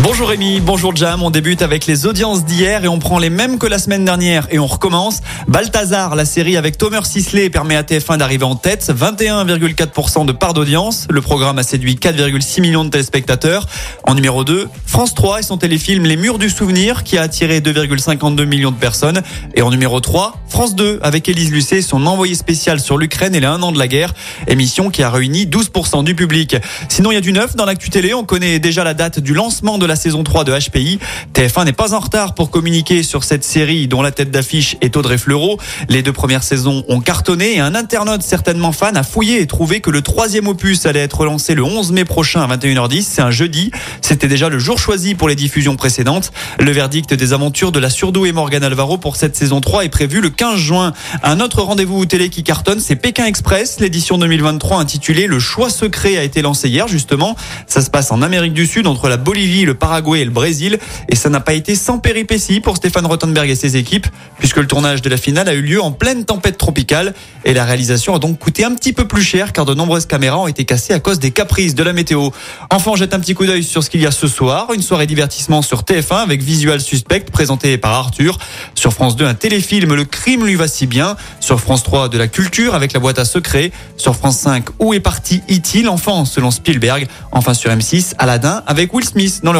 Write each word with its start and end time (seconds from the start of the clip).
Bonjour 0.00 0.28
Rémi, 0.28 0.60
bonjour 0.60 0.94
Jam. 0.96 1.22
On 1.22 1.30
débute 1.30 1.62
avec 1.62 1.86
les 1.86 2.04
audiences 2.04 2.44
d'hier 2.44 2.84
et 2.84 2.88
on 2.88 2.98
prend 2.98 3.20
les 3.20 3.30
mêmes 3.30 3.58
que 3.58 3.66
la 3.68 3.78
semaine 3.78 4.04
dernière 4.04 4.48
et 4.50 4.58
on 4.58 4.66
recommence. 4.66 5.20
Balthazar, 5.46 6.16
la 6.16 6.24
série 6.24 6.56
avec 6.56 6.76
Tomer 6.76 7.04
Sisley 7.04 7.48
permet 7.48 7.76
à 7.76 7.84
TF1 7.84 8.18
d'arriver 8.18 8.44
en 8.44 8.56
tête, 8.56 8.92
21,4% 8.92 10.26
de 10.26 10.32
part 10.32 10.52
d'audience. 10.52 11.06
Le 11.08 11.20
programme 11.20 11.58
a 11.58 11.62
séduit 11.62 11.94
4,6 11.94 12.60
millions 12.60 12.84
de 12.84 12.90
téléspectateurs. 12.90 13.68
En 14.02 14.16
numéro 14.16 14.42
2, 14.42 14.68
France 14.84 15.14
3 15.14 15.38
et 15.38 15.42
son 15.44 15.58
téléfilm 15.58 16.04
Les 16.04 16.16
Murs 16.16 16.38
du 16.38 16.50
Souvenir 16.50 17.04
qui 17.04 17.16
a 17.16 17.22
attiré 17.22 17.60
2,52 17.60 18.46
millions 18.46 18.72
de 18.72 18.76
personnes. 18.76 19.22
Et 19.54 19.62
en 19.62 19.70
numéro 19.70 20.00
3, 20.00 20.40
France 20.48 20.74
2 20.74 20.98
avec 21.02 21.28
Élise 21.28 21.52
Lucet, 21.52 21.82
son 21.82 22.04
envoyé 22.06 22.34
spécial 22.34 22.80
sur 22.80 22.98
l'Ukraine 22.98 23.34
et 23.36 23.40
les 23.40 23.46
un 23.46 23.62
an 23.62 23.70
de 23.70 23.78
la 23.78 23.86
guerre. 23.86 24.12
Émission 24.48 24.90
qui 24.90 25.04
a 25.04 25.10
réuni 25.10 25.46
12% 25.46 26.02
du 26.02 26.16
public. 26.16 26.56
Sinon, 26.88 27.12
il 27.12 27.14
y 27.14 27.18
a 27.18 27.20
du 27.20 27.32
neuf 27.32 27.54
dans 27.54 27.64
l'actu 27.64 27.90
télé. 27.90 28.12
On 28.12 28.24
connaît 28.24 28.58
déjà 28.58 28.82
la 28.82 28.94
date 28.94 29.20
du 29.20 29.34
lancement 29.34 29.78
la 29.86 29.96
saison 29.96 30.22
3 30.22 30.44
de 30.44 30.52
HPI. 30.52 30.98
TF1 31.34 31.64
n'est 31.64 31.72
pas 31.72 31.94
en 31.94 32.00
retard 32.00 32.34
pour 32.34 32.50
communiquer 32.50 33.02
sur 33.02 33.24
cette 33.24 33.44
série 33.44 33.88
dont 33.88 34.02
la 34.02 34.10
tête 34.10 34.30
d'affiche 34.30 34.76
est 34.80 34.96
Audrey 34.96 35.18
Fleurot. 35.18 35.58
Les 35.88 36.02
deux 36.02 36.12
premières 36.12 36.42
saisons 36.42 36.84
ont 36.88 37.00
cartonné 37.00 37.56
et 37.56 37.60
un 37.60 37.74
internaute 37.74 38.22
certainement 38.22 38.72
fan 38.72 38.96
a 38.96 39.02
fouillé 39.02 39.40
et 39.40 39.46
trouvé 39.46 39.80
que 39.80 39.90
le 39.90 40.02
troisième 40.02 40.48
opus 40.48 40.86
allait 40.86 41.00
être 41.00 41.24
lancé 41.24 41.54
le 41.54 41.62
11 41.62 41.92
mai 41.92 42.04
prochain 42.04 42.42
à 42.42 42.56
21h10. 42.56 43.02
C'est 43.02 43.22
un 43.22 43.30
jeudi. 43.30 43.70
C'était 44.00 44.28
déjà 44.28 44.48
le 44.48 44.58
jour 44.58 44.78
choisi 44.78 45.14
pour 45.14 45.28
les 45.28 45.36
diffusions 45.36 45.76
précédentes. 45.76 46.32
Le 46.58 46.70
verdict 46.70 47.14
des 47.14 47.32
aventures 47.32 47.72
de 47.72 47.78
la 47.78 47.90
surdouée 47.90 48.32
Morgan 48.32 48.62
Alvaro 48.64 48.98
pour 48.98 49.16
cette 49.16 49.36
saison 49.36 49.60
3 49.60 49.84
est 49.84 49.88
prévu 49.88 50.20
le 50.20 50.30
15 50.30 50.58
juin. 50.58 50.92
Un 51.22 51.40
autre 51.40 51.62
rendez-vous 51.62 52.04
télé 52.06 52.28
qui 52.28 52.42
cartonne, 52.42 52.80
c'est 52.80 52.96
Pékin 52.96 53.26
Express. 53.26 53.80
L'édition 53.80 54.18
2023 54.18 54.78
intitulée 54.78 55.26
Le 55.26 55.38
choix 55.38 55.70
secret 55.70 56.16
a 56.16 56.22
été 56.22 56.42
lancée 56.42 56.68
hier 56.68 56.88
justement. 56.88 57.36
Ça 57.66 57.80
se 57.80 57.90
passe 57.90 58.10
en 58.12 58.22
Amérique 58.22 58.54
du 58.54 58.66
Sud 58.66 58.86
entre 58.86 59.08
la 59.08 59.16
Bolivie, 59.16 59.64
le 59.64 59.73
Paraguay 59.74 60.20
et 60.20 60.24
le 60.24 60.30
Brésil. 60.30 60.78
Et 61.08 61.16
ça 61.16 61.28
n'a 61.28 61.40
pas 61.40 61.54
été 61.54 61.74
sans 61.74 61.98
péripéties 61.98 62.60
pour 62.60 62.76
Stéphane 62.76 63.06
Rottenberg 63.06 63.48
et 63.48 63.54
ses 63.54 63.76
équipes, 63.76 64.06
puisque 64.38 64.56
le 64.56 64.66
tournage 64.66 65.02
de 65.02 65.08
la 65.08 65.16
finale 65.16 65.48
a 65.48 65.54
eu 65.54 65.62
lieu 65.62 65.82
en 65.82 65.92
pleine 65.92 66.24
tempête 66.24 66.58
tropicale. 66.58 67.14
Et 67.44 67.54
la 67.54 67.64
réalisation 67.64 68.14
a 68.14 68.18
donc 68.18 68.38
coûté 68.38 68.64
un 68.64 68.74
petit 68.74 68.92
peu 68.92 69.06
plus 69.06 69.22
cher 69.22 69.52
car 69.52 69.64
de 69.64 69.74
nombreuses 69.74 70.06
caméras 70.06 70.38
ont 70.38 70.46
été 70.46 70.64
cassées 70.64 70.92
à 70.92 71.00
cause 71.00 71.18
des 71.18 71.30
caprices 71.30 71.74
de 71.74 71.82
la 71.82 71.92
météo. 71.92 72.30
Enfin, 72.70 72.94
jette 72.96 73.14
un 73.14 73.20
petit 73.20 73.34
coup 73.34 73.46
d'œil 73.46 73.64
sur 73.64 73.82
ce 73.82 73.90
qu'il 73.90 74.00
y 74.00 74.06
a 74.06 74.10
ce 74.10 74.26
soir. 74.28 74.68
Une 74.74 74.82
soirée 74.82 75.06
divertissement 75.06 75.62
sur 75.62 75.82
TF1 75.82 76.22
avec 76.22 76.42
Visual 76.42 76.80
Suspect 76.80 77.26
présenté 77.32 77.78
par 77.78 77.92
Arthur. 77.92 78.38
Sur 78.74 78.92
France 78.92 79.16
2, 79.16 79.24
un 79.24 79.34
téléfilm 79.34 79.94
Le 79.94 80.04
crime 80.04 80.44
lui 80.44 80.54
va 80.54 80.68
si 80.68 80.86
bien. 80.86 81.16
Sur 81.40 81.60
France 81.60 81.82
3, 81.82 82.08
de 82.08 82.18
la 82.18 82.28
culture 82.28 82.74
avec 82.74 82.92
la 82.92 83.00
boîte 83.00 83.18
à 83.18 83.24
secrets. 83.24 83.72
Sur 83.96 84.16
France 84.16 84.38
5, 84.38 84.66
Où 84.78 84.94
est 84.94 85.00
parti 85.00 85.42
E.T. 85.50 85.82
l'enfant 85.82 86.24
selon 86.24 86.50
Spielberg. 86.50 87.06
Enfin 87.32 87.54
sur 87.54 87.70
M6, 87.70 88.14
Aladdin 88.18 88.62
avec 88.66 88.92
Will 88.94 89.04
Smith 89.04 89.40
dans 89.42 89.52
le 89.52 89.58